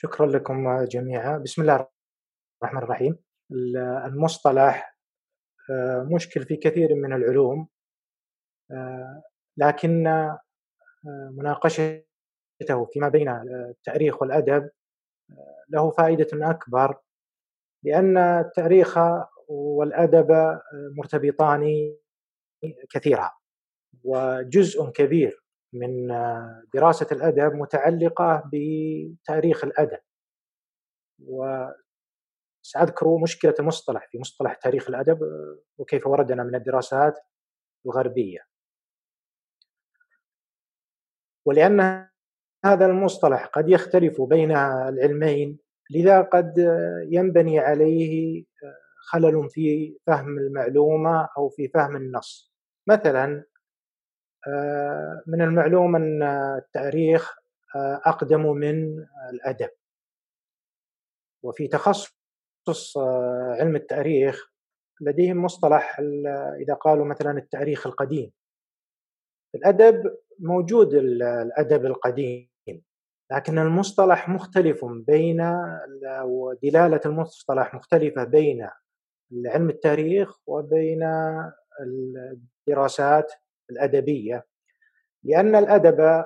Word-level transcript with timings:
شكرا 0.00 0.26
لكم 0.26 0.84
جميعا. 0.84 1.38
بسم 1.38 1.62
الله 1.62 1.88
الرحمن 2.62 2.82
الرحيم. 2.82 3.18
المصطلح 4.06 4.98
آه، 5.70 6.08
مشكل 6.10 6.42
في 6.42 6.56
كثير 6.56 6.94
من 6.94 7.12
العلوم 7.12 7.68
آه، 8.70 9.22
لكن 9.56 10.06
آه، 10.06 10.40
مناقشته 11.30 12.84
فيما 12.92 13.08
بين 13.08 13.28
التاريخ 13.28 14.22
والأدب 14.22 14.70
له 15.68 15.90
فائدة 15.90 16.50
أكبر 16.50 17.00
لأن 17.84 18.18
التاريخ 18.18 18.98
والأدب 19.48 20.60
مرتبطان 20.96 21.94
كثيرا 22.90 23.30
وجزء 24.04 24.90
كبير 24.90 25.47
من 25.72 26.08
دراسة 26.74 27.06
الأدب 27.12 27.54
متعلقة 27.54 28.50
بتاريخ 28.52 29.64
الأدب. 29.64 29.98
وسأذكر 31.24 33.16
مشكلة 33.22 33.54
المصطلح 33.60 34.08
في 34.10 34.18
مصطلح 34.18 34.54
تاريخ 34.54 34.88
الأدب 34.88 35.18
وكيف 35.78 36.06
وردنا 36.06 36.44
من 36.44 36.54
الدراسات 36.54 37.18
الغربية. 37.86 38.40
ولأن 41.46 42.08
هذا 42.64 42.86
المصطلح 42.86 43.46
قد 43.46 43.68
يختلف 43.68 44.20
بين 44.20 44.50
العلمين 44.56 45.58
لذا 45.90 46.22
قد 46.22 46.54
ينبني 47.08 47.58
عليه 47.58 48.44
خلل 48.98 49.50
في 49.50 49.96
فهم 50.06 50.38
المعلومة 50.38 51.28
أو 51.36 51.48
في 51.48 51.68
فهم 51.68 51.96
النص. 51.96 52.52
مثلا 52.86 53.24
آه، 53.34 53.57
من 55.26 55.42
المعلوم 55.42 55.96
أن 55.96 56.22
التاريخ 56.58 57.38
آه، 57.76 58.00
أقدم 58.04 58.52
من 58.52 59.06
الأدب. 59.32 59.70
وفي 61.42 61.68
تخصص 61.68 62.96
آه، 62.96 63.56
علم 63.60 63.76
التاريخ 63.76 64.52
لديهم 65.00 65.44
مصطلح 65.44 66.00
إذا 66.60 66.74
قالوا 66.74 67.04
مثلا 67.04 67.38
التاريخ 67.38 67.86
القديم. 67.86 68.32
الأدب 69.54 70.16
موجود 70.38 70.94
الأدب 70.94 71.86
القديم 71.86 72.48
لكن 73.32 73.58
المصطلح 73.58 74.28
مختلف 74.28 74.84
بين 74.84 75.56
ودلالة 76.22 77.00
المصطلح 77.06 77.74
مختلفة 77.74 78.24
بين 78.24 78.68
علم 79.46 79.70
التاريخ 79.70 80.38
وبين 80.46 81.02
الدراسات 81.80 83.32
الأدبية 83.70 84.44
لأن 85.24 85.56
الأدب 85.56 86.24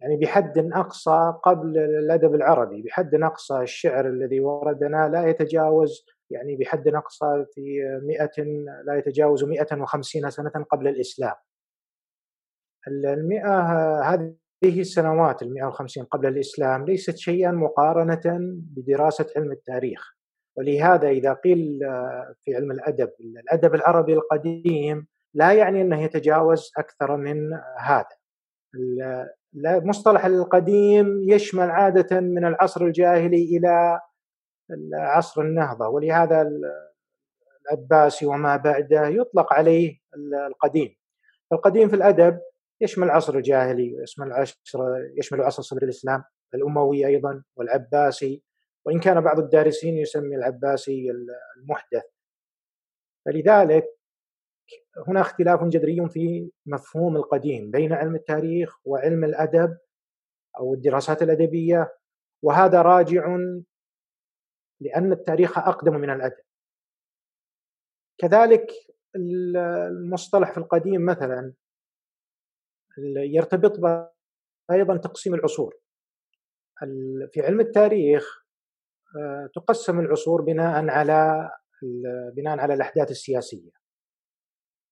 يعني 0.00 0.16
بحد 0.16 0.58
أقصى 0.58 1.34
قبل 1.42 1.78
الأدب 1.78 2.34
العربي 2.34 2.82
بحد 2.82 3.14
أقصى 3.14 3.60
الشعر 3.60 4.08
الذي 4.08 4.40
وردنا 4.40 5.08
لا 5.08 5.26
يتجاوز 5.26 6.06
يعني 6.30 6.56
بحد 6.56 6.88
أقصى 6.88 7.44
في 7.54 7.82
100 8.02 8.30
لا 8.86 8.98
يتجاوز 8.98 9.44
150 9.44 10.30
سنة 10.30 10.50
قبل 10.70 10.88
الإسلام. 10.88 11.34
المئة 12.88 13.60
هذه 14.00 14.80
السنوات 14.80 15.42
ال 15.42 15.54
150 15.54 16.04
قبل 16.04 16.28
الإسلام 16.28 16.84
ليست 16.84 17.16
شيئا 17.16 17.50
مقارنة 17.50 18.22
بدراسة 18.76 19.26
علم 19.36 19.52
التاريخ. 19.52 20.16
ولهذا 20.56 21.08
إذا 21.08 21.32
قيل 21.32 21.78
في 22.40 22.54
علم 22.54 22.70
الأدب 22.70 23.10
الأدب 23.20 23.74
العربي 23.74 24.14
القديم 24.14 25.06
لا 25.34 25.52
يعني 25.52 25.80
أنه 25.80 26.02
يتجاوز 26.02 26.72
أكثر 26.78 27.16
من 27.16 27.50
هذا. 27.78 28.06
المصطلح 29.54 30.24
القديم 30.24 31.30
يشمل 31.30 31.70
عادة 31.70 32.20
من 32.20 32.44
العصر 32.44 32.84
الجاهلي 32.84 33.56
إلى 33.56 34.00
عصر 34.94 35.42
النهضة 35.42 35.88
ولهذا 35.88 36.50
العباسي 37.70 38.26
وما 38.26 38.56
بعده 38.56 39.06
يطلق 39.06 39.52
عليه 39.52 39.98
القديم. 40.46 40.96
القديم 41.52 41.88
في 41.88 41.96
الأدب 41.96 42.40
يشمل 42.80 43.06
العصر 43.06 43.36
الجاهلي 43.36 43.94
ويشمل 43.94 44.26
العصر 44.26 44.58
يشمل 45.18 45.40
عصر 45.42 45.62
صدر 45.62 45.82
الإسلام 45.82 46.24
الأموي 46.54 47.06
أيضا 47.06 47.42
والعباسي 47.56 48.42
وإن 48.86 49.00
كان 49.00 49.20
بعض 49.20 49.38
الدارسين 49.38 49.96
يسمي 49.96 50.36
العباسي 50.36 51.10
المحدث. 51.56 52.04
فلذلك 53.26 53.84
هنا 55.08 55.20
اختلاف 55.20 55.64
جذري 55.64 56.08
في 56.08 56.50
مفهوم 56.66 57.16
القديم 57.16 57.70
بين 57.70 57.92
علم 57.92 58.14
التاريخ 58.14 58.76
وعلم 58.84 59.24
الأدب 59.24 59.78
أو 60.58 60.74
الدراسات 60.74 61.22
الأدبية 61.22 61.96
وهذا 62.42 62.82
راجع 62.82 63.36
لأن 64.80 65.12
التاريخ 65.12 65.58
أقدم 65.58 65.94
من 65.94 66.10
الأدب. 66.10 66.42
كذلك 68.18 68.72
المصطلح 69.16 70.52
في 70.52 70.58
القديم 70.58 71.06
مثلا 71.06 71.52
يرتبط 73.16 73.80
أيضا 74.70 74.96
تقسيم 74.96 75.34
العصور. 75.34 75.76
في 77.32 77.40
علم 77.40 77.60
التاريخ 77.60 78.42
آه، 79.18 79.50
تقسم 79.54 80.00
العصور 80.00 80.42
بناء 80.42 80.88
على 80.88 81.50
بناء 82.36 82.58
على 82.58 82.74
الأحداث 82.74 83.10
السياسية. 83.10 83.70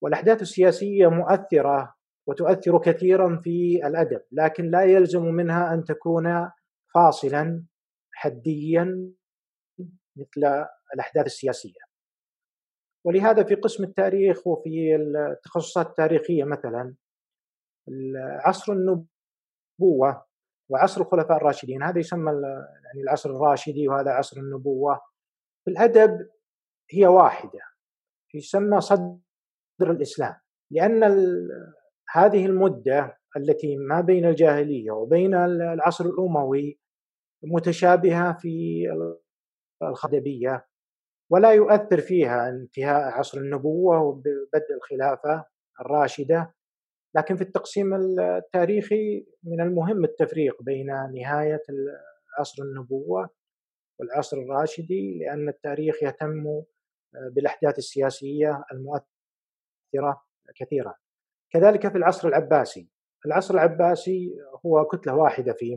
والأحداث 0.03 0.43
السياسية 0.43 1.09
مؤثرة 1.09 1.95
وتؤثر 2.27 2.79
كثيرا 2.79 3.37
في 3.37 3.87
الأدب 3.87 4.23
لكن 4.33 4.71
لا 4.71 4.83
يلزم 4.83 5.25
منها 5.25 5.75
أن 5.75 5.85
تكون 5.85 6.51
فاصلا 6.95 7.65
حديا 8.13 9.13
مثل 10.17 10.67
الأحداث 10.95 11.27
السياسية. 11.27 11.81
ولهذا 13.05 13.45
في 13.45 13.55
قسم 13.55 13.85
التاريخ 13.85 14.47
وفي 14.47 14.97
التخصصات 14.97 15.87
التاريخية 15.87 16.45
مثلا 16.45 16.95
عصر 18.45 18.73
النبوة 18.73 20.27
وعصر 20.71 21.01
الخلفاء 21.01 21.37
الراشدين 21.37 21.83
هذا 21.83 21.99
يسمى 21.99 22.33
يعني 22.85 23.03
العصر 23.03 23.31
الراشدي 23.31 23.89
وهذا 23.89 24.11
عصر 24.11 24.41
النبوة 24.41 25.01
في 25.65 25.71
الأدب 25.71 26.29
هي 26.91 27.07
واحدة 27.07 27.61
يسمى 28.35 28.81
صدر 28.81 29.17
صدر 29.81 29.91
الإسلام. 29.91 30.35
لأن 30.71 31.05
هذه 32.13 32.47
المدة 32.47 33.19
التي 33.37 33.77
ما 33.77 34.01
بين 34.01 34.27
الجاهلية 34.27 34.91
وبين 34.91 35.35
العصر 35.35 36.05
الأموي 36.05 36.81
متشابهة 37.45 38.33
في 38.39 38.85
الخدبية 39.83 40.67
ولا 41.31 41.51
يؤثر 41.53 42.01
فيها 42.01 42.49
انتهاء 42.49 43.03
عصر 43.19 43.39
النبوة 43.39 44.03
وبدء 44.03 44.75
الخلافة 44.77 45.45
الراشدة. 45.81 46.55
لكن 47.17 47.37
في 47.37 47.43
التقسيم 47.43 47.95
التاريخي 48.21 49.27
من 49.45 49.61
المهم 49.61 50.05
التفريق 50.05 50.63
بين 50.63 50.87
نهاية 50.87 51.63
عصر 52.39 52.63
النبوة 52.63 53.31
والعصر 54.01 54.37
الراشدي 54.37 55.19
لأن 55.19 55.49
التاريخ 55.49 56.03
يهتم 56.03 56.63
بالأحداث 57.33 57.79
السياسية 57.79 58.65
المؤثرة 58.73 59.10
مؤثرة 59.95 60.23
كثيرة. 60.57 60.95
كذلك 61.53 61.89
في 61.89 61.99
العصر 61.99 62.29
العباسي. 62.29 62.89
العصر 63.27 63.55
العباسي 63.55 64.37
هو 64.67 64.85
كتلة 64.85 65.15
واحدة 65.15 65.53
في 65.53 65.75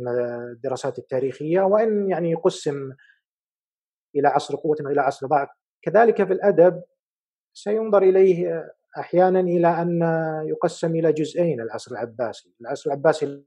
الدراسات 0.51 0.99
التاريخية 0.99 1.61
وإن 1.61 2.09
يعني 2.09 2.31
يقسم 2.31 2.93
إلى 4.15 4.27
عصر 4.27 4.55
قوة 4.55 4.77
وإلى 4.81 5.01
عصر 5.01 5.27
ضعف. 5.27 5.49
كذلك 5.81 6.23
في 6.23 6.33
الأدب 6.33 6.83
سينظر 7.53 8.03
إليه 8.03 8.63
أحيانا 8.97 9.39
إلى 9.39 9.67
أن 9.67 10.01
يقسم 10.47 10.95
إلى 10.95 11.13
جزئين 11.13 11.61
العصر 11.61 11.91
العباسي. 11.91 12.55
العصر 12.61 12.91
العباسي 12.91 13.45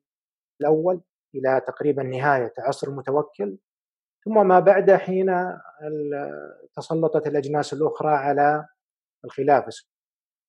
الأول 0.60 1.00
إلى 1.34 1.60
تقريبا 1.66 2.03
نهاية 2.03 2.53
عصر 2.58 2.88
المتوكل 2.88 3.58
ثم 4.25 4.49
ما 4.49 4.61
بعد 4.61 4.91
حين 4.91 5.58
تسلطت 6.76 7.26
الأجناس 7.26 7.73
الأخرى 7.73 8.11
على 8.11 8.69
الخلافة 9.25 9.73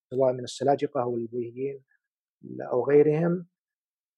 سواء 0.10 0.34
من 0.34 0.44
السلاجقة 0.44 1.02
أو 1.02 1.16
البويهيين 1.16 1.84
أو 2.72 2.86
غيرهم. 2.86 3.48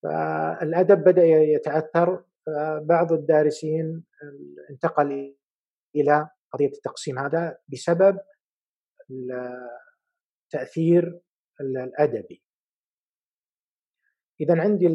فالأدب 0.03 1.03
بدأ 1.03 1.25
يتأثر 1.25 2.23
فبعض 2.45 3.11
الدارسين 3.11 4.05
انتقل 4.69 5.35
إلى 5.95 6.29
قضية 6.53 6.71
التقسيم. 6.71 7.19
هذا 7.19 7.57
بسبب 7.67 8.19
التأثير 10.45 11.19
الأدبي. 11.61 12.43
إذا 14.41 14.61
عندي 14.61 14.87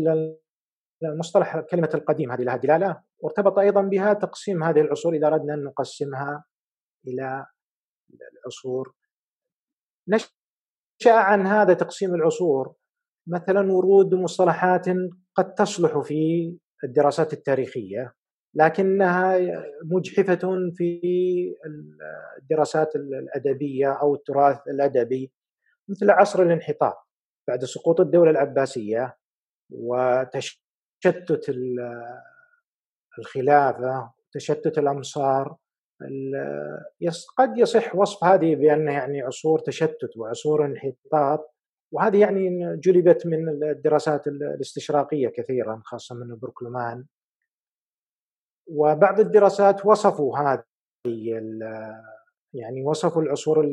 المصطلح 1.03 1.61
كلمة 1.61 1.91
القديم 1.95 2.33
هذه 2.33 2.43
لها 2.43 2.57
دلالة. 2.57 3.03
وارتبط 3.19 3.59
أيضا 3.59 3.83
بها 3.83 4.13
تقسيم 4.13 4.65
هذه 4.65 4.81
العصور 4.81 5.15
إذا 5.15 5.27
أردنا 5.27 5.55
أن 5.55 5.65
نقسمها 5.65 6.45
إلى 7.07 7.47
العصور. 8.33 8.95
جاء 11.05 11.15
عن 11.15 11.47
هذا 11.47 11.75
تقسيم 11.75 12.15
العصور. 12.15 12.75
مثلا 13.27 13.73
ورود 13.73 14.15
مصطلحات 14.15 14.85
قد 15.35 15.55
تصلح 15.55 15.99
في 15.99 16.57
الدراسات 16.85 17.33
التاريخية 17.33 18.15
لكنها 18.55 19.39
مجحفة 19.85 20.71
في 20.75 21.01
الدراسات 22.39 22.97
الأدبية 22.97 23.93
أو 23.93 24.15
التراث 24.15 24.69
الأدبي 24.69 25.33
مثل 25.89 26.11
عصر 26.11 26.43
الانحطاط 26.43 26.97
بعد 27.49 27.65
سقوط 27.65 28.01
الدولة 28.01 28.31
العباسية 28.31 29.17
وتشتت 29.71 31.55
الخلافة 33.19 34.13
تشتت 34.33 34.79
الأمصار. 34.79 35.57
قد 37.39 37.59
يصح 37.59 37.97
وصف 37.97 38.25
هذه 38.25 38.55
بانه 38.57 38.93
يعني 38.93 39.23
عصور 39.23 39.59
تشتت 39.59 40.17
وعصور 40.17 40.67
انحطاط 40.67 41.55
وهذه 41.93 42.21
يعني 42.21 42.77
جلبت 42.77 43.27
من 43.27 43.49
الدراسات 43.49 44.27
الاستشراقية 44.27 45.29
كثيرا 45.29 45.83
خاصة 45.85 46.15
من 46.15 46.37
بروكلمان 46.37 47.05
وبعض 48.69 49.21
الدراسات 49.21 49.87
وصفوا 49.87 50.39
هذه 50.39 50.65
يعني 52.55 52.83
وصفوا 52.85 53.23
العصور 53.23 53.65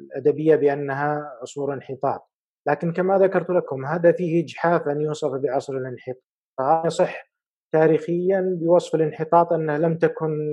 الأدبية 0.00 0.56
بأنها 0.56 1.38
عصور 1.42 1.74
انحطاط. 1.74 2.30
لكن 2.68 2.92
كما 2.92 3.18
ذكرت 3.18 3.50
لكم 3.50 3.86
هذا 3.86 4.12
فيه 4.12 4.44
إجحاف 4.44 4.88
أن 4.88 5.00
يوصف 5.00 5.30
بعصر 5.30 5.72
الانحطاط. 5.72 6.86
يصح 6.86 7.30
تاريخيا 7.74 8.58
بوصف 8.60 8.94
الانحطاط 8.94 9.52
انها 9.52 9.78
لم 9.78 9.98
تكن 9.98 10.52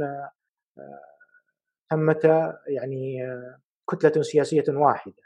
ثمة 1.90 2.54
يعني 2.68 3.18
كتلة 3.90 4.22
سياسية 4.22 4.64
واحدة 4.70 5.24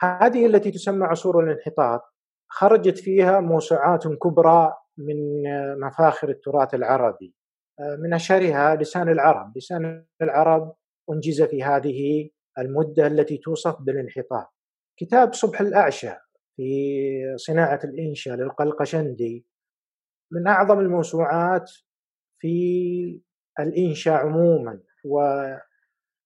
هذه 0.00 0.46
التي 0.46 0.70
تسمى 0.70 1.04
عصور 1.04 1.44
الانحطاط 1.44 2.02
خرجت 2.50 2.98
فيها 2.98 3.40
موسوعات 3.40 4.06
كبرى 4.08 4.74
من 4.98 5.42
مفاخر 5.80 6.28
التراث 6.28 6.74
العربي 6.74 7.34
من 7.98 8.14
أشهرها 8.14 8.74
لسان 8.74 9.08
العرب، 9.08 9.56
لسان 9.56 10.04
العرب 10.22 10.74
أنجز 11.10 11.42
في 11.42 11.62
هذه 11.62 12.30
المدة 12.58 13.06
التي 13.06 13.36
توصف 13.36 13.82
بالانحطاط. 13.82 14.54
كتاب 14.96 15.34
صبح 15.34 15.60
الأعشى 15.60 16.12
في 16.56 17.36
صناعة 17.36 17.80
الإنشاء 17.84 18.36
للقلقشندي 18.36 19.46
من 20.32 20.46
أعظم 20.46 20.78
الموسوعات 20.80 21.70
في 22.38 23.20
الإنشاء 23.60 24.14
عموما 24.14 24.80
و 25.04 25.20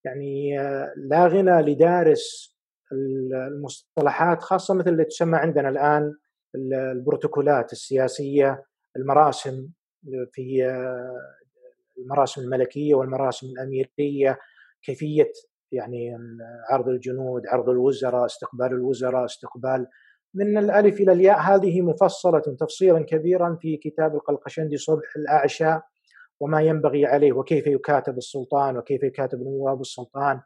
يعني 0.04 0.56
لا 0.96 1.26
غنى 1.26 1.62
لدارس 1.62 2.56
المصطلحات 2.92 4.42
خاصة 4.42 4.74
مثل 4.74 4.90
اللي 4.90 5.04
تسمى 5.04 5.38
عندنا 5.38 5.68
الآن 5.68 6.14
البروتوكولات 6.54 7.72
السياسية 7.72 8.64
المراسم 8.96 9.68
في 10.32 10.72
المراسم 11.98 12.42
الملكية 12.42 12.94
والمراسم 12.94 13.46
الأميرية 13.46 14.38
كيفية 14.82 15.32
يعني 15.72 16.16
عرض 16.70 16.88
الجنود، 16.88 17.46
عرض 17.46 17.68
الوزراء، 17.68 18.26
استقبال 18.26 18.66
الوزراء، 18.66 19.24
استقبال 19.24 19.86
من 20.34 20.58
الألف 20.58 21.00
إلى 21.00 21.12
الياء. 21.12 21.38
هذه 21.38 21.82
مفصلة 21.82 22.40
تفصيلا 22.40 23.04
كبيرا 23.04 23.58
في 23.60 23.76
كتاب 23.76 24.14
القلقشندي 24.14 24.76
صبح 24.76 25.16
الأعشى. 25.16 25.78
وما 26.42 26.60
ينبغي 26.60 27.06
عليه 27.06 27.32
وكيف 27.32 27.66
يكاتب 27.66 28.16
السلطان 28.16 28.76
وكيف 28.76 29.02
يكاتب 29.02 29.38
نواب 29.42 29.80
السلطان. 29.80 30.40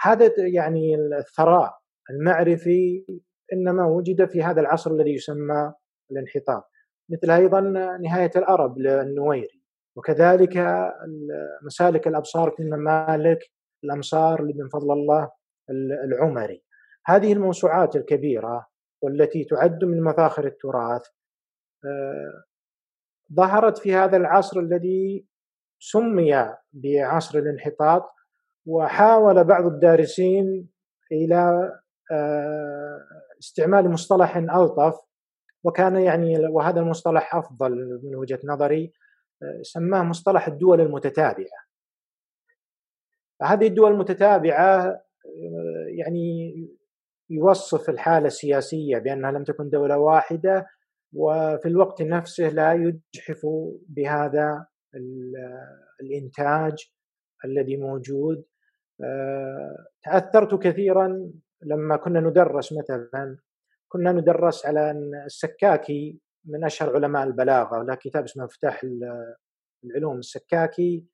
هذا 0.00 0.32
يعني 0.38 0.94
الثراء 0.94 1.78
المعرفي 2.10 3.04
إنما 3.52 3.86
وجد 3.86 4.28
في 4.28 4.42
هذا 4.42 4.60
العصر 4.60 4.90
الذي 4.90 5.14
يسمى 5.14 5.72
الانحطاط. 6.10 6.70
مثل 7.10 7.30
أيضا 7.30 7.60
نهاية 8.02 8.30
الأرب 8.36 8.78
للنويري. 8.78 9.62
وكذلك 9.96 10.56
مسالك 11.62 12.06
الأبصار 12.06 12.50
في 12.50 12.62
الممالك 12.62 13.38
الأمصار 13.84 14.42
من 14.42 14.68
فضل 14.68 14.92
الله 14.92 15.30
العمري. 16.04 16.62
هذه 17.06 17.32
الموسوعات 17.32 17.96
الكبيرة 17.96 18.66
والتي 19.02 19.44
تعد 19.44 19.84
من 19.84 20.02
مفاخر 20.02 20.46
التراث 20.46 21.02
آه، 21.84 22.44
ظهرت 23.34 23.78
في 23.78 23.94
هذا 23.94 24.16
العصر 24.16 24.60
الذي 24.60 25.26
سمي 25.80 26.54
بعصر 26.72 27.38
الانحطاط 27.38 28.02
وحاول 28.66 29.44
بعض 29.44 29.66
الدارسين 29.66 30.68
إلى 31.12 31.72
آه، 32.12 32.98
استعمال 33.40 33.90
مصطلح 33.90 34.36
ألطف 34.36 34.94
وكان 35.64 35.96
يعني 35.96 36.46
وهذا 36.46 36.80
المصطلح 36.80 37.34
أفضل 37.34 38.00
من 38.02 38.16
وجهة 38.16 38.40
نظري 38.44 38.92
آه، 39.42 39.62
سماه 39.62 40.02
مصطلح 40.02 40.46
الدول 40.46 40.80
المتتابعة. 40.80 41.60
هذه 43.42 43.66
الدول 43.66 43.92
المتتابعة 43.92 44.76
آه، 44.86 45.00
يعني 45.88 46.52
يوصف 47.30 47.90
الحالة 47.90 48.26
السياسية 48.26 48.98
بأنها 48.98 49.30
لم 49.32 49.44
تكن 49.44 49.70
دولة 49.70 49.98
واحدة 49.98 50.66
وفي 51.12 51.68
الوقت 51.68 52.02
نفسه 52.02 52.48
لا 52.48 52.72
يجحف 52.72 53.46
بهذا 53.88 54.66
الإنتاج 56.00 56.92
الذي 57.44 57.76
موجود. 57.76 58.44
تأثرت 60.02 60.54
كثيرا 60.54 61.30
لما 61.62 61.96
كنا 61.96 62.20
ندرس 62.20 62.72
مثلا 62.72 63.36
كنا 63.88 64.12
ندرس 64.12 64.66
على 64.66 64.90
أن 64.90 65.22
السكاكي 65.24 66.18
من 66.44 66.64
أشهر 66.64 66.94
علماء 66.94 67.26
البلاغة 67.26 67.82
له 67.82 67.94
كتاب 67.94 68.24
اسمه 68.24 68.44
مفتاح 68.44 68.82
العلوم. 69.84 70.18
السكاكي 70.18 71.04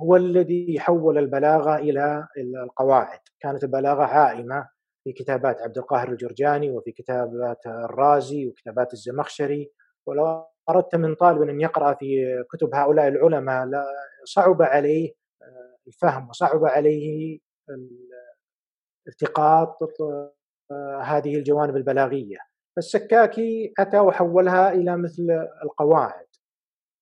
هو 0.00 0.16
الذي 0.16 0.80
حول 0.80 1.18
البلاغة 1.18 1.76
إلى 1.76 2.26
القواعد. 2.64 3.20
كانت 3.40 3.64
البلاغة 3.64 4.02
عائمة 4.02 4.68
في 5.04 5.12
كتابات 5.12 5.62
عبد 5.62 5.78
القاهر 5.78 6.08
الجرجاني 6.08 6.70
وفي 6.70 6.92
كتابات 6.92 7.66
الرازي 7.66 8.46
وكتابات 8.48 8.92
الزمخشري 8.92 9.72
ولو 10.06 10.46
أردت 10.70 10.94
من 10.94 11.14
طالب 11.14 11.42
أن 11.42 11.60
يقرأ 11.60 11.94
في 11.94 12.26
كتب 12.52 12.74
هؤلاء 12.74 13.08
العلماء 13.08 13.68
صعب 14.24 14.62
عليه 14.62 15.12
الفهم 15.86 16.28
وصعب 16.28 16.64
عليه 16.64 17.38
التقاط 19.08 19.78
هذه 21.02 21.36
الجوانب 21.36 21.76
البلاغية. 21.76 22.38
فالسكاكي 22.76 23.72
أتى 23.78 23.98
وحولها 23.98 24.72
إلى 24.72 24.96
مثل 24.96 25.48
القواعد. 25.64 26.26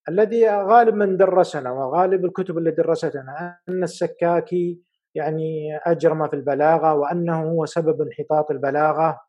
الذي 0.09 0.49
غالب 0.49 0.95
من 0.95 1.17
درسنا 1.17 1.73
وغالب 1.73 2.25
الكتب 2.25 2.59
اللي 2.59 2.71
درستنا 2.71 3.59
أن 3.69 3.83
السكاكي 3.83 4.83
يعني 5.15 5.77
أجرم 5.77 6.29
في 6.29 6.37
البلاغة 6.37 6.95
وأنه 6.95 7.51
هو 7.51 7.67
سبب 7.67 8.03
انحطاط 8.03 8.51
البلاغة 8.51 9.21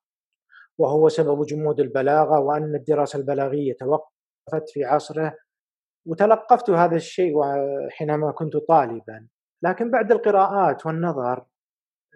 وهو 0.78 1.10
سبب 1.10 1.46
جمود 1.46 1.80
البلاغة 1.80 2.40
وأن 2.40 2.76
الدراسة 2.76 3.20
البلاغية 3.20 3.78
توقفت 4.48 4.70
في 4.70 4.84
عصره 4.86 5.38
وتلقفت 6.06 6.70
هذا 6.70 6.96
الشيء 6.96 7.36
حينما 7.92 8.32
كنت 8.32 8.58
طالبا. 8.58 9.28
لكن 9.64 9.92
بعد 9.92 10.12
القراءات 10.12 10.86
والنظر 10.86 11.46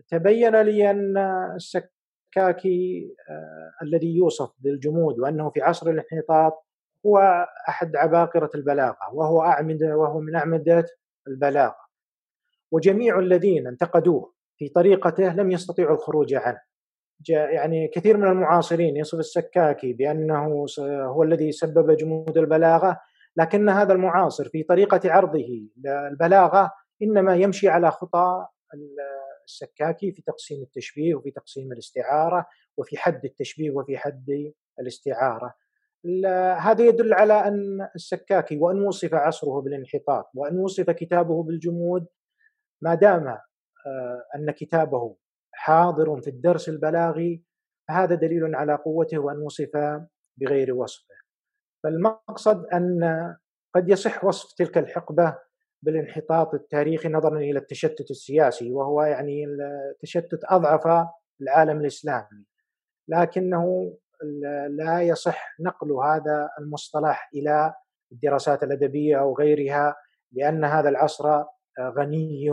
تبين 0.08 0.62
لي 0.62 0.92
أن 0.92 1.18
السكاكي 1.56 3.08
آه، 3.30 3.72
الذي 3.84 4.16
يوصف 4.16 4.50
بالجمود 4.60 5.20
وأنه 5.20 5.50
في 5.50 5.62
عصر 5.62 5.90
الانحطاط 5.90 6.66
هو 7.06 7.48
أحد 7.70 7.96
عباقرة 7.96 8.50
البلاغة 8.56 9.14
وهو 9.14 9.42
أعمدة 9.42 9.98
وهو 9.98 10.20
من 10.20 10.36
أعمدة 10.36 10.86
البلاغة. 11.28 11.88
وجميع 12.72 13.20
الذين 13.20 13.68
انتقدوه 13.68 14.34
في 14.58 14.70
طريقته 14.70 15.34
لم 15.34 15.52
يستطيعوا 15.52 15.96
الخروج 15.96 16.34
عنه. 16.34 16.62
يعني 17.30 17.88
كثير 17.88 18.18
من 18.18 18.28
المعاصرين 18.28 18.98
يصف 18.98 19.20
السكاكي 19.20 19.94
بأنه 19.94 20.66
هو 20.80 21.24
الذي 21.24 21.52
سبب 21.52 21.92
جمود 21.92 22.38
البلاغة 22.38 23.00
لكن 23.38 23.70
هذا 23.70 23.94
المعاصر 23.94 24.50
في 24.50 24.64
طريقة 24.64 25.02
عرضه 25.06 25.70
للبلاغة 25.78 26.72
إنما 27.02 27.36
يمشي 27.36 27.70
على 27.70 27.92
خطى 27.92 28.46
السكاكي 29.46 30.12
في 30.12 30.22
تقسيم 30.22 30.62
التشبيه 30.62 31.16
وفي 31.16 31.32
تقسيم 31.32 31.72
الاستعارة 31.72 32.46
وفي 32.78 32.98
حد 32.98 33.26
التشبيه 33.26 33.72
وفي 33.72 33.98
حد 33.98 34.54
الاستعارة. 34.80 35.54
هذا 36.60 36.86
يدل 36.86 37.14
على 37.14 37.34
أن 37.34 37.90
السكاكي 37.96 38.58
وأن 38.58 38.82
وصف 38.82 39.14
عصره 39.14 39.62
بالانحطاط 39.62 40.30
وأن 40.36 40.60
وصف 40.60 40.90
كتابه 40.90 41.44
بالجمود 41.44 42.06
ما 42.82 42.96
دام 42.96 43.28
آه، 43.28 44.24
أن 44.36 44.52
كتابه 44.52 45.16
حاضر 45.58 46.22
في 46.22 46.30
الدرس 46.30 46.70
البلاغي 46.70 47.44
فهذا 47.88 48.16
دليل 48.16 48.56
على 48.56 48.76
قوته 48.76 49.20
وأن 49.20 49.38
وصف 49.38 49.72
بغير 50.38 50.74
وصفه. 50.74 51.16
فالمقصد 51.84 52.66
أن 52.66 53.36
قد 53.76 53.90
يصح 53.90 54.24
وصف 54.24 54.54
تلك 54.54 54.78
الحقبة 54.78 55.38
بالانحطاط 55.84 56.54
التاريخي 56.54 57.10
نظرا 57.10 57.38
إلى 57.38 57.60
التشتت 57.60 58.12
السياسي 58.12 58.72
وهو 58.72 59.02
يعني 59.04 59.46
التشتت 59.92 60.40
أضعف 60.44 61.08
العالم 61.42 61.82
الإسلامي 61.82 62.46
لكنه 63.08 63.98
لا 64.70 65.02
يصح 65.02 65.56
نقل 65.60 65.92
هذا 65.92 66.50
المصطلح 66.60 67.30
إلى 67.34 67.74
الدراسات 68.12 68.64
الأدبية 68.64 69.20
أو 69.20 69.38
غيرها 69.38 69.96
لأن 70.32 70.66
هذا 70.66 70.90
العصر 70.90 71.44
غني 71.80 72.50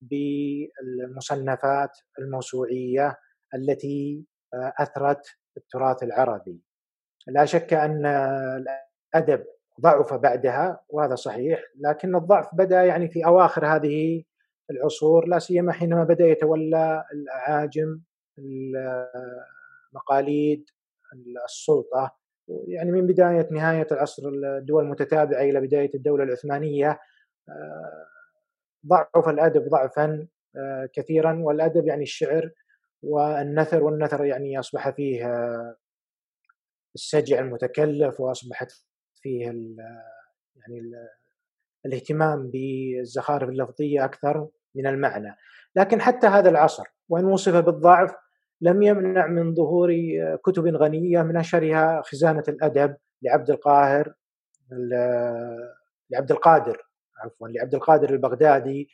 بالمصنفات 0.00 1.90
الموسوعية 2.18 3.16
التي 3.54 4.24
أثرت 4.54 5.26
التراث 5.56 6.02
العربي. 6.02 6.62
لا 7.26 7.44
شك 7.44 7.72
أن 7.74 8.06
الأدب 8.06 9.44
ضعف 9.80 10.14
بعدها 10.14 10.80
وهذا 10.88 11.14
صحيح 11.14 11.62
لكن 11.80 12.16
الضعف 12.16 12.54
بدأ 12.54 12.84
يعني 12.84 13.08
في 13.08 13.26
أواخر 13.26 13.66
هذه 13.66 14.22
العصور 14.70 15.28
لا 15.28 15.38
سيما 15.38 15.72
حينما 15.72 16.04
بدأ 16.04 16.26
يتولى 16.26 17.04
الاعاجم 17.12 18.00
مقاليد 19.92 20.70
السلطة 21.44 22.18
يعني 22.48 22.92
من 22.92 23.06
بداية 23.06 23.48
نهاية 23.50 23.86
العصر 23.92 24.28
الدول 24.28 24.84
المتتابعة 24.84 25.40
إلى 25.40 25.60
بداية 25.60 25.90
الدولة 25.94 26.24
العثمانية 26.24 26.98
ضعف 28.86 29.28
الأدب 29.28 29.68
ضعفا 29.68 30.26
كثيرا 30.92 31.38
والأدب 31.42 31.86
يعني 31.86 32.02
الشعر 32.02 32.50
والنثر 33.02 33.82
والنثر 33.84 34.24
يعني 34.24 34.58
أصبح 34.58 34.90
فيه 34.90 35.26
السجع 36.94 37.38
المتكلف 37.38 38.20
وأصبحت 38.20 38.72
فيه 39.14 39.50
ال 39.50 39.76
يعني 40.56 40.78
ال 40.78 41.08
الاهتمام 41.86 42.50
بالزخارف 42.50 43.48
اللفظية 43.48 44.04
أكثر 44.04 44.48
من 44.74 44.86
المعنى، 44.86 45.36
لكن 45.76 46.00
حتى 46.00 46.26
هذا 46.26 46.50
العصر 46.50 46.84
وإن 47.08 47.24
وصف 47.24 47.56
بالضعف 47.56 48.14
لم 48.60 48.82
يمنع 48.82 49.26
من 49.26 49.54
ظهور 49.54 49.94
كتب 50.44 50.66
غنية 50.66 51.22
من 51.22 51.36
أشهرها 51.36 52.02
خزانة 52.04 52.44
الأدب 52.48 52.96
لعبد 53.22 53.50
القاهر 53.50 54.14
لعبد 56.10 56.30
القادر. 56.30 56.87
عفوا 57.24 57.48
لعبد 57.48 57.74
القادر 57.74 58.10
البغدادي 58.10 58.88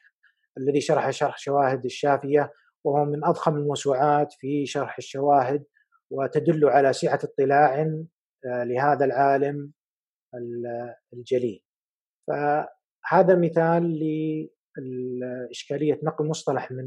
الذي 0.59 0.81
شرح 0.81 1.11
شرح 1.11 1.39
شواهد 1.39 1.85
الشافية 1.85 2.53
وهو 2.85 3.05
من 3.05 3.25
أضخم 3.25 3.57
الموسوعات 3.57 4.33
في 4.33 4.67
شرح 4.67 4.99
الشواهد 4.99 5.65
وتدل 6.11 6.69
على 6.69 6.93
سعه 6.93 7.19
اطلاع 7.25 7.81
آه، 8.47 8.65
لهذا 8.65 9.05
العالم 9.05 9.73
الجليل. 11.13 11.63
فهذا 12.27 13.39
مثال 13.39 13.99
لإشكالية 15.21 16.01
نقل 16.03 16.27
مصطلح 16.27 16.71
من 16.71 16.87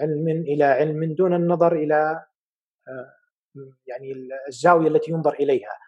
علم 0.00 0.28
إلى 0.28 0.64
علم 0.64 1.14
دون 1.14 1.34
النظر 1.34 1.76
إلى 1.76 2.24
آه، 2.88 3.12
يعني 3.86 4.12
الزاوية 4.48 4.88
التي 4.88 5.10
ينظر 5.12 5.34
إليها. 5.34 5.78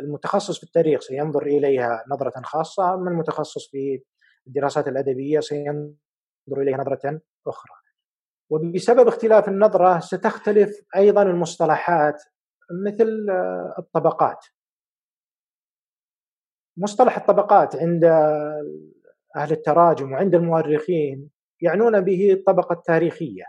المتخصص 0.00 0.58
في 0.58 0.64
التاريخ 0.64 1.00
سينظر 1.00 1.42
إليها 1.42 2.04
نظرة 2.08 2.42
خاصة 2.42 2.94
أما 2.94 3.10
المتخصص 3.10 3.70
في 3.70 4.02
الدراسات 4.46 4.88
الأدبية 4.88 5.40
سينظر 5.40 5.96
إليها 6.50 6.76
نظرة 6.76 7.20
أخرى. 7.46 7.72
وبسبب 8.50 9.08
اختلاف 9.08 9.48
النظرة 9.48 9.98
ستختلف 9.98 10.80
أيضا 10.96 11.22
المصطلحات 11.22 12.22
مثل 12.84 13.26
آه، 13.30 13.74
الطبقات. 13.78 14.46
مصطلح 16.76 17.16
الطبقات 17.16 17.76
عند 17.76 18.04
أهل 19.36 19.52
التراجم 19.52 20.12
وعند 20.12 20.34
المؤرخين 20.34 21.30
يعنون 21.60 22.00
به 22.00 22.32
الطبقة 22.32 22.72
التاريخية. 22.72 23.44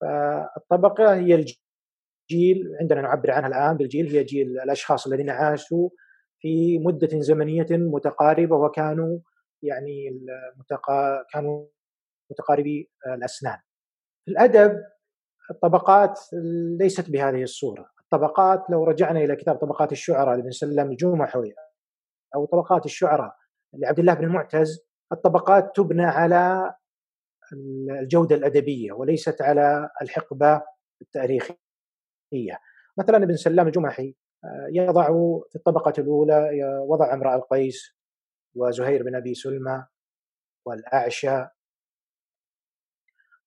فالطبقة 0.00 1.14
هي 1.14 1.34
الجيل 1.34 2.76
عندنا 2.80 3.00
نعبر 3.00 3.30
عنها 3.30 3.48
الآن 3.48 3.76
بالجيل 3.76 4.16
هي 4.16 4.24
جيل 4.24 4.60
الأشخاص 4.60 5.06
الذين 5.06 5.30
عاشوا 5.30 5.88
في 6.38 6.78
مدة 6.78 7.20
زمنية 7.20 7.66
متقاربة 7.70 8.56
وكانوا 8.56 9.18
يعني 9.62 10.08
المتقا... 10.08 11.24
كانوا 11.32 11.66
متقاربي 12.30 12.90
الأسنان 13.06 13.58
في 14.24 14.30
الأدب 14.30 14.82
الطبقات 15.50 16.20
ليست 16.80 17.10
بهذه 17.10 17.42
الصورة 17.42 17.90
الطبقات 18.00 18.70
لو 18.70 18.84
رجعنا 18.84 19.20
إلى 19.20 19.36
كتاب 19.36 19.56
طبقات 19.56 19.92
الشعراء 19.92 20.36
لابن 20.36 20.50
سلم 20.50 20.90
الجمحوي 20.90 21.54
أو 22.34 22.46
طبقات 22.46 22.84
الشعراء 22.84 23.36
لعبد 23.74 23.98
الله 23.98 24.14
بن 24.14 24.24
المعتز 24.24 24.86
الطبقات 25.12 25.76
تبنى 25.76 26.04
على 26.04 26.74
الجودة 28.00 28.36
الأدبية 28.36 28.92
وليست 28.92 29.42
على 29.42 29.90
الحقبة 30.02 30.62
التاريخية. 31.02 31.56
مثلا 32.98 33.16
ابن 33.16 33.36
سلام 33.36 33.66
الجمحي 33.66 34.14
آه، 34.44 34.68
يضع 34.70 35.06
في 35.50 35.56
الطبقة 35.56 35.92
الأولى 35.98 36.50
وضع 36.88 37.14
امرأ 37.14 37.36
القيس 37.36 37.95
وزهير 38.56 39.02
بن 39.02 39.14
أبي 39.14 39.34
سلمى 39.34 39.86
والأعشى. 40.66 41.46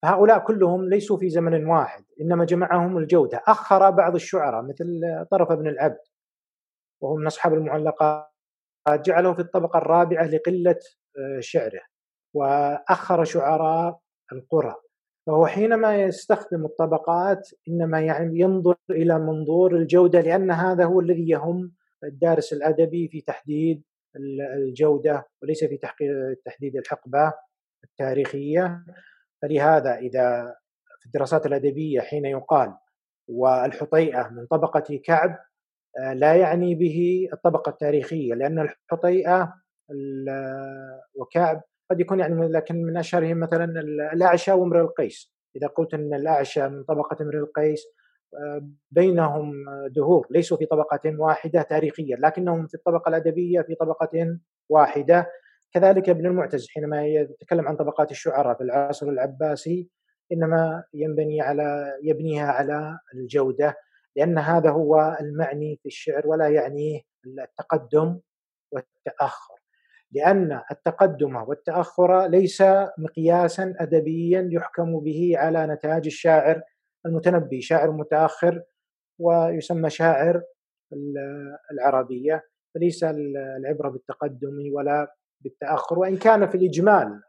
هؤلاء 0.04 0.40
كلهم 0.40 0.90
ليسوا 0.90 1.18
في 1.18 1.30
زمن 1.30 1.66
واحد 1.66 2.06
إنما 2.22 2.46
جمعهم 2.46 2.98
الجودة. 2.98 3.42
أخر 3.48 3.90
بعض 3.90 4.16
الشعراء 4.16 4.64
مثل 4.64 5.02
طرف 5.32 5.52
بن 5.52 5.68
العبد 5.68 6.00
وهو 7.02 7.16
من 7.16 7.26
أصحاب 7.26 7.54
المعلقات 7.54 8.30
جعله 8.90 9.34
في 9.34 9.40
الطبقة 9.40 9.78
الرابعة 9.78 10.26
لقلة 10.26 10.80
آه، 11.18 11.40
شعره. 11.40 11.82
وأخر 12.34 13.24
شعراء 13.24 14.00
القرى. 14.32 14.76
فهو 15.28 15.48
حينما 15.48 16.04
يستخدم 16.04 16.66
الطبقات 16.66 17.50
إنما 17.68 18.02
يعني 18.02 18.40
ينظر 18.40 18.76
إلى 18.90 19.20
منظور 19.20 19.76
الجودة 19.76 20.22
لأن 20.22 20.52
هذا 20.52 20.86
هو 20.86 21.00
الذي 21.00 21.30
يهم 21.30 21.74
الدارس 22.04 22.54
الأدبي 22.54 23.08
في 23.08 23.22
تحديد 23.22 23.84
الجودة 24.58 25.28
وليس 25.44 25.64
في 25.64 25.78
تحديد 26.46 26.76
الحقبة 26.76 27.34
التاريخية. 27.84 28.84
فلهذا 29.42 29.96
إذا 29.96 30.56
في 31.00 31.06
الدراسات 31.06 31.46
الأدبية 31.46 32.02
حين 32.02 32.26
يقال 32.26 32.74
والحطيئة 33.30 34.30
من 34.30 34.46
طبقة 34.46 35.00
كعب 35.04 35.38
آه، 36.00 36.14
لا 36.14 36.36
يعني 36.36 36.76
به 36.76 37.30
الطبقة 37.34 37.70
التاريخية 37.70 38.34
لأن 38.34 38.60
الحطيئة 38.60 39.54
وكعب 41.16 41.62
قد 41.92 42.00
يكون 42.00 42.20
يعني 42.20 42.48
لكن 42.48 42.76
من 42.84 42.98
أشهرهم 42.98 43.40
مثلا 43.40 43.66
الأعشى 44.14 44.52
وامرئ 44.52 44.82
القيس. 44.82 45.34
إذا 45.56 45.68
قلت 45.68 45.94
أن 45.94 46.14
الأعشى 46.14 46.70
من 46.70 46.84
طبقة 46.84 47.18
امرئ 47.24 47.38
القيس 47.38 47.86
بينهم 48.92 49.54
دهور 49.88 50.28
ليسوا 50.30 50.58
في 50.58 50.66
طبقة 50.66 51.00
واحدة 51.20 51.62
تاريخيا 51.62 52.18
لكنهم 52.20 52.68
في 52.68 52.76
الطبقة 52.76 53.10
الأدبية 53.10 53.62
في 53.62 53.76
طبقة 53.76 54.38
واحدة. 54.70 55.32
كذلك 55.74 56.10
ابن 56.10 56.26
المعتز 56.26 56.68
حينما 56.70 57.06
يتكلم 57.08 57.68
عن 57.68 57.76
طبقات 57.76 58.12
الشعراء 58.12 58.58
في 58.58 58.64
العصر 58.64 59.10
العباسي 59.10 59.90
إنما 60.32 60.84
ينبني 60.94 61.42
على 61.42 61.98
يبنيها 62.04 62.52
على 62.52 63.00
الجودة 63.16 63.76
لأن 64.16 64.38
هذا 64.38 64.70
هو 64.70 65.18
المعني 65.22 65.80
في 65.82 65.86
الشعر 65.86 66.28
ولا 66.28 66.48
يعنيه 66.48 67.02
التقدم 67.26 68.20
والتأخر. 68.72 69.56
لأن 70.12 70.62
التقدم 70.72 71.36
والتأخر 71.36 72.28
ليس 72.28 72.64
مقياسا 72.98 73.74
أدبيا 73.80 74.50
يحكم 74.52 75.00
به 75.00 75.34
على 75.36 75.68
نتاج 75.68 76.06
الشاعر 76.06 76.62
المتنبي 77.06 77.62
شاعر 77.62 77.92
متأخر 77.92 78.64
ويسمى 79.20 79.90
شاعر 79.90 80.44
العربية 81.72 82.44
فليس 82.76 83.04
العبرة 83.04 83.90
بالتقدم 83.90 84.74
ولا 84.74 85.16
بالتأخر 85.42 86.00
وإن 86.00 86.18
كان 86.18 86.48
في 86.48 86.56
الإجمال. 86.56 87.22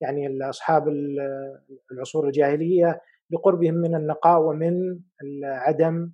يعني 0.00 0.48
أصحاب 0.48 0.88
العصور 1.92 2.26
الجاهلية 2.26 3.00
بقربهم 3.30 3.74
من 3.74 3.94
النقاء 3.94 4.40
ومن 4.40 5.00
عدم 5.42 6.12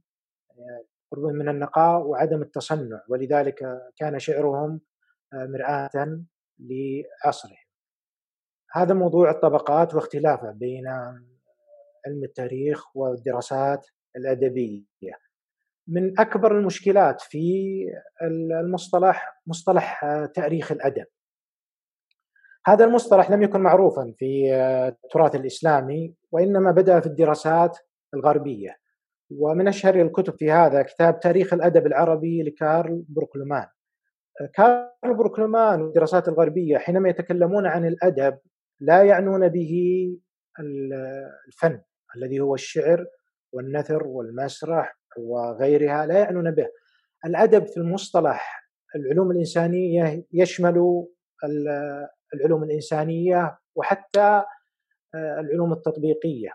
قرب 1.13 1.25
من 1.25 1.49
النقاء 1.49 2.01
وعدم 2.01 2.43
التصنع 2.43 3.03
ولذلك 3.09 3.83
كان 3.97 4.19
شعرهم 4.19 4.81
آه، 5.33 5.47
مرآة 5.47 6.25
لعصرهم. 6.59 7.67
هذا 8.73 8.95
موضوع 8.95 9.31
الطبقات 9.31 9.95
واختلافه 9.95 10.51
بين 10.51 10.85
علم 12.07 12.25
التاريخ 12.25 12.97
والدراسات 12.97 13.87
الأدبية. 14.17 15.13
من 15.89 16.21
أكبر 16.21 16.59
المشكلات 16.59 17.21
في 17.21 17.77
المصطلح 18.61 19.43
مصطلح 19.47 20.05
آه، 20.05 20.27
تأريخ 20.27 20.73
الأدب. 20.73 21.07
هذا 22.67 22.85
المصطلح 22.85 23.31
لم 23.31 23.43
يكن 23.43 23.61
معروفا 23.61 24.15
في 24.19 24.55
آه، 24.55 24.89
التراث 24.89 25.35
الإسلامي 25.35 26.15
وإنما 26.33 26.71
بدأ 26.71 27.01
في 27.01 27.07
الدراسات 27.07 27.79
الغربية. 28.15 28.77
ومن 29.31 29.69
أشهر 29.69 30.01
الكتب 30.03 30.35
في 30.39 30.51
هذا 30.51 30.83
كتاب 30.83 31.21
تاريخ 31.21 31.53
الأدب 31.53 31.87
العربي 31.87 32.43
لكارل 32.43 33.05
بروكلمان. 33.09 33.67
كارل 34.55 35.15
بروكلمان 35.17 35.83
والدراسات 35.83 36.29
الغربية 36.29 36.79
حينما 36.79 37.09
يتكلمون 37.09 37.67
عن 37.67 37.87
الأدب 37.87 38.39
لا 38.81 39.03
يعنون 39.03 39.49
به 39.49 39.73
الفن. 41.49 41.81
الذي 42.17 42.41
هو 42.41 42.55
الشعر 42.55 43.07
والنثر 43.53 44.07
والمسرح 44.07 44.99
وغيرها 45.19 46.07
لا 46.07 46.19
يعنون 46.19 46.51
به. 46.51 46.69
الأدب 47.27 47.67
في 47.67 47.77
المصطلح 47.77 48.71
العلوم 48.97 49.31
الإنسانية 49.31 50.25
يشمل 50.33 51.07
العلوم 52.35 52.65
الإنسانية 52.65 53.59
وحتى 53.75 54.43
آه، 55.15 55.41
العلوم 55.41 55.73
التطبيقية. 55.73 56.51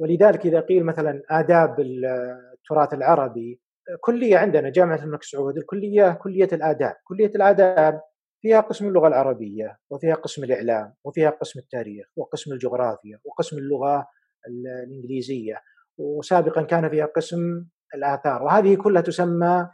ولذلك 0.00 0.46
إذا 0.46 0.60
قيل 0.60 0.84
مثلا 0.84 1.22
آداب 1.30 1.80
التراث 1.80 2.94
العربي 2.94 3.60
كلية 4.00 4.36
عندنا 4.38 4.70
جامعة 4.70 5.04
الملك 5.04 5.22
سعود 5.22 5.56
الكلية 5.56 6.12
كلية 6.12 6.48
الآداب. 6.52 6.94
كلية 7.04 7.30
الآداب 7.34 8.00
فيها 8.40 8.60
قسم 8.60 8.88
اللغة 8.88 9.08
العربية 9.08 9.78
وفيها 9.90 10.14
قسم 10.14 10.44
الإعلام 10.44 10.94
وفيها 11.04 11.30
قسم 11.30 11.60
التاريخ 11.60 12.06
وقسم 12.16 12.52
الجغرافيا 12.52 13.20
وقسم 13.24 13.58
اللغة 13.58 14.08
الإنجليزية 14.48 15.62
وسابقا 15.98 16.62
كان 16.62 16.88
فيها 16.88 17.06
قسم 17.06 17.66
الآثار 17.94 18.42
وهذه 18.42 18.76
كلها 18.76 19.02
تسمى 19.02 19.68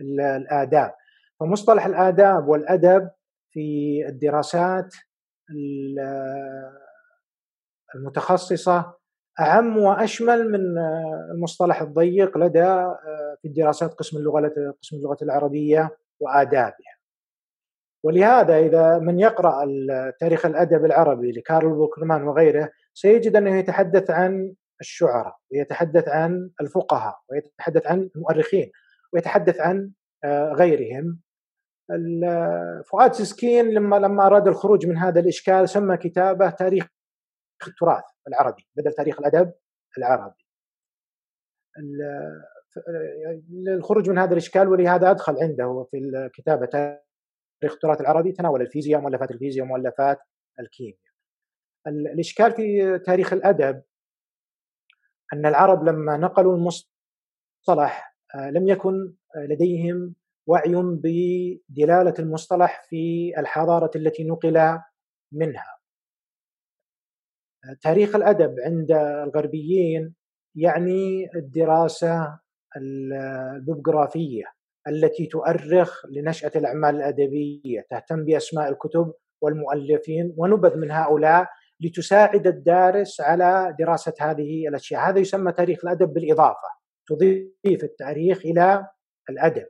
الآداب. 0.00 0.94
فمصطلح 1.40 1.86
الآداب 1.86 2.48
والأدب 2.48 3.10
في 3.50 4.04
الدراسات 4.08 4.94
المتخصصة 7.94 8.96
أعم 9.40 9.76
وأشمل 9.78 10.50
من 10.50 10.60
المصطلح 11.34 11.82
الضيق 11.82 12.38
لدى 12.38 12.84
في 13.42 13.48
الدراسات 13.48 13.94
قسم 13.94 14.16
اللغة 14.16 14.52
قسم 14.82 14.96
اللغة 14.96 15.18
العربية 15.22 15.96
وآدابها. 16.20 16.96
ولهذا 18.04 18.58
إذا 18.58 18.98
من 18.98 19.20
يقرأ 19.20 19.66
تاريخ 20.20 20.46
الأدب 20.46 20.84
العربي 20.84 21.32
لكارل 21.32 21.74
بوكرمان 21.74 22.22
وغيره 22.22 22.70
سيجد 22.96 23.36
أنه 23.36 23.58
يتحدث 23.58 24.10
عن 24.10 24.54
الشعراء 24.80 25.36
ويتحدث 25.52 26.08
عن 26.08 26.50
الفقهاء 26.60 27.18
ويتحدث 27.30 27.86
عن 27.86 28.10
المؤرخين 28.16 28.70
ويتحدث 29.12 29.60
عن 29.60 29.90
آه، 30.24 30.52
غيرهم. 30.52 31.20
فؤاد 32.90 33.12
سسكين 33.12 33.70
لما 33.70 33.96
لما 33.96 34.26
أراد 34.26 34.48
الخروج 34.48 34.86
من 34.86 34.96
هذا 34.96 35.20
الإشكال 35.20 35.68
سمى 35.68 35.96
كتابه 35.96 36.50
تاريخ 36.50 36.86
التراث 37.66 38.04
العربي 38.28 38.66
بدل 38.76 38.92
تاريخ 38.92 39.18
الأدب 39.20 39.52
العربي. 39.98 40.46
للخروج 43.50 44.10
من 44.10 44.18
هذا 44.18 44.32
الإشكال 44.32 44.68
ولهذا 44.68 45.10
أدخل 45.10 45.36
عنده 45.42 45.86
في 45.90 46.30
كتابه 46.34 46.66
تاريخ 46.66 47.74
التراث 47.74 48.00
العربي 48.00 48.32
تناول 48.32 48.60
الفيزياء 48.62 49.00
مؤلفات 49.00 49.30
الفيزياء 49.30 49.66
ومؤلفات 49.66 50.18
الكيمياء. 50.60 51.05
الاشكال 51.86 52.52
في 52.52 52.98
تاريخ 52.98 53.32
الأدب 53.32 53.82
أن 55.32 55.46
العرب 55.46 55.84
لما 55.84 56.16
نقلوا 56.16 56.56
المصطلح 56.56 58.16
آه، 58.34 58.50
لم 58.50 58.68
يكن 58.68 59.14
لديهم 59.36 60.14
وعي 60.46 60.72
بدلالة 60.74 62.14
المصطلح 62.18 62.84
في 62.88 63.32
الحضارة 63.38 63.90
التي 63.96 64.24
نقل 64.24 64.78
منها. 65.32 65.76
تاريخ 67.80 68.16
الأدب 68.16 68.54
عند 68.60 68.92
الغربيين 68.92 70.14
يعني 70.54 71.30
الدراسة 71.34 72.38
البيبغرافيه 72.76 74.44
التي 74.88 75.26
تؤرخ 75.26 76.06
لنشأة 76.06 76.50
الأعمال 76.56 76.96
الأدبية، 76.96 77.86
تهتم 77.90 78.24
بأسماء 78.24 78.68
الكتب 78.68 79.12
والمؤلفين 79.40 80.34
ونبذ 80.36 80.76
من 80.76 80.90
هؤلاء 80.90 81.48
لتساعد 81.80 82.46
الدارس 82.46 83.20
على 83.20 83.76
دراسة 83.78 84.14
هذه 84.20 84.68
الأشياء، 84.68 85.10
هذا 85.10 85.18
يسمى 85.18 85.52
تاريخ 85.52 85.84
الأدب 85.84 86.12
بالإضافة، 86.14 86.68
تضيف 87.08 87.84
التاريخ 87.84 88.38
إلى 88.38 88.88
الأدب. 89.30 89.66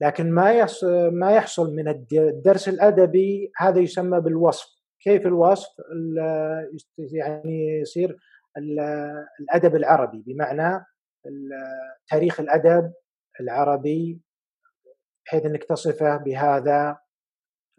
لكن 0.00 0.30
ما 0.30 0.66
ما 1.10 1.32
يحصل 1.32 1.74
من 1.74 1.88
الدرس 1.88 2.68
الأدبي 2.68 3.52
هذا 3.56 3.80
يسمى 3.80 4.20
بالوصف. 4.20 4.66
كيف 5.00 5.26
الوصف؟ 5.26 5.68
يعني 6.98 7.80
يصير 7.80 8.18
الأدب 9.40 9.76
العربي. 9.76 10.24
بمعنى 10.26 10.84
تاريخ 12.10 12.40
الأدب 12.40 12.92
العربي 13.40 14.20
بحيث 15.26 15.44
أنك 15.46 15.64
تصفه 15.64 16.16
بهذا 16.16 16.98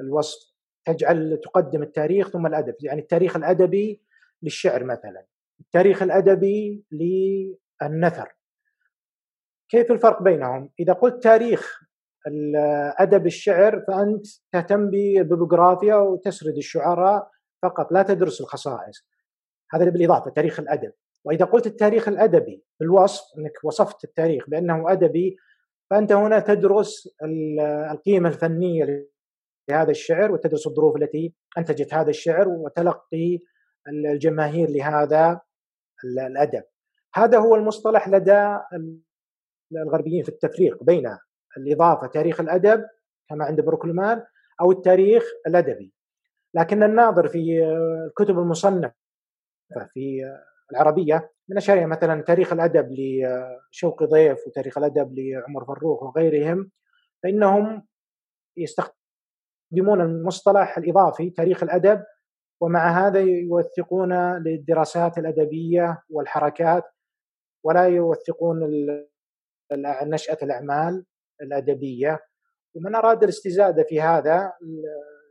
الوصف. 0.02 0.55
تجعل 0.86 1.40
تقدم 1.44 1.84
التاريخ 1.84 2.30
ثم 2.30 2.46
الأدب 2.46 2.76
يعني 2.82 3.02
التاريخ 3.02 3.36
الأدبي 3.36 4.02
للشعر 4.44 4.84
مثلا 4.84 5.26
التاريخ 5.60 6.04
الأدبي 6.04 6.84
للنثر. 6.92 8.36
كيف 9.70 9.92
الفرق 9.92 10.24
بينهم؟ 10.24 10.70
إذا 10.80 10.94
قلت 10.94 11.24
تاريخ 11.24 11.82
ادب 12.98 13.26
الشعر 13.26 13.84
فأنت 13.88 14.26
تهتم 14.52 14.90
بالبيبلوغرافيا 14.90 15.96
وتسرد 15.96 16.58
الشعراء 16.58 17.32
فقط 17.62 17.92
لا 17.92 18.04
تدرس 18.04 18.42
الخصائص. 18.42 19.08
هذا 19.74 19.90
بالإضافة 19.90 20.32
تاريخ 20.32 20.60
الأدب. 20.60 20.92
وإذا 21.24 21.46
قلت 21.46 21.68
التاريخ 21.68 22.08
الأدبي 22.08 22.64
بالوصف 22.80 23.24
إنك 23.38 23.52
وصفت 23.64 24.04
التاريخ 24.04 24.50
بأنه 24.50 24.92
أدبي 24.92 25.38
فأنت 25.90 26.12
هنا 26.12 26.40
تدرس 26.40 27.16
القيمة 27.92 28.30
الفنية 28.30 29.08
لهذا 29.70 29.92
الشعر 29.92 30.32
وتدرس 30.32 30.68
الظروف 30.68 30.96
التي 30.96 31.34
انتجت 31.58 31.94
هذا 31.94 32.10
الشعر 32.10 32.48
وتلقي 32.48 33.40
الجماهير 33.88 34.70
لهذا 34.70 35.42
الأدب. 36.28 36.64
هذا 37.16 37.38
هو 37.38 37.56
المصطلح 37.56 38.10
لدى 38.10 38.58
الغربيين 39.72 40.24
في 40.24 40.30
التفريق 40.30 40.84
بين 40.84 41.18
الإضافة 41.58 42.08
تاريخ 42.08 42.42
الأدب 42.42 42.86
كما 43.30 43.46
عند 43.46 43.62
بروكلمان 43.62 44.24
أو 44.62 44.72
التاريخ 44.72 45.24
الأدبي. 45.48 45.94
لكن 46.54 46.84
الناظر 46.84 47.28
في 47.28 47.64
الكتب 48.08 48.40
المصنفة 48.40 48.94
في 49.94 50.36
العربية 50.72 51.32
من 51.50 51.58
اشهرها 51.58 51.86
مثلا 51.86 52.22
تاريخ 52.22 52.54
الأدب 52.54 52.92
لشوقي 52.92 54.06
ضيف 54.06 54.48
وتاريخ 54.48 54.78
الأدب 54.78 55.14
لعمر 55.20 55.66
فروخ 55.66 56.04
وغيرهم 56.04 56.72
فإنهم 57.24 57.88
يستخدمون 59.76 60.02
المصطلح 60.02 60.78
الإضافي 60.78 61.30
تاريخ 61.30 61.64
الأدب 61.64 62.04
ومع 62.62 63.08
هذا 63.08 63.20
يوثقون 63.20 64.38
للدراسات 64.44 65.18
الأدبية 65.18 66.04
والحركات 66.10 66.84
ولا 67.64 67.84
يوثقون 67.84 68.60
نشأة 70.04 70.38
الأعمال 70.44 71.06
الأدبية. 71.42 72.20
ومن 72.76 72.96
أراد 72.96 73.24
الاستزادة 73.24 73.84
في 73.84 74.02
هذا 74.02 74.54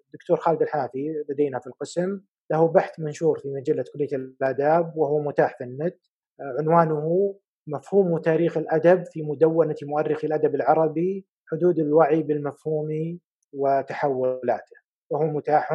الدكتور 0.07 0.37
خالد 0.37 0.63
الحافي 0.63 1.25
لدينا 1.29 1.59
في 1.59 1.67
القسم 1.67 2.21
له 2.51 2.69
بحث 2.69 3.01
منشور 3.01 3.39
في 3.39 3.49
مجلة 3.49 3.85
كلية 3.93 4.17
الآداب 4.17 4.97
وهو 4.97 5.21
متاح 5.21 5.59
في 5.59 5.65
النت. 5.65 5.99
عنوانه 6.41 7.35
مفهوم 7.67 8.19
تاريخ 8.19 8.57
الأدب 8.57 9.05
في 9.05 9.23
مدونة 9.23 9.77
مؤرخ 9.83 10.25
الأدب 10.25 10.55
العربي 10.55 11.27
حدود 11.47 11.79
الوعي 11.79 12.23
بالمفهوم 12.23 13.19
وتحولاته. 13.55 14.77
وهو 15.11 15.25
متاح 15.27 15.73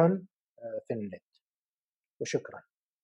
في 0.88 0.94
النت. 0.94 1.22
وشكرا. 2.20 2.62